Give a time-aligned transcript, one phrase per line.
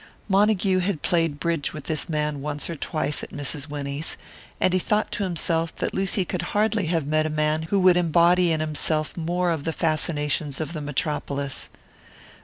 [0.27, 3.69] Montague had played bridge with this man once or twice at Mrs.
[3.69, 4.17] Winnie's,
[4.59, 7.97] and he thought to himself that Lucy could hardly have met a man who would
[7.97, 11.69] embody in himself more of the fascinations of the Metropolis.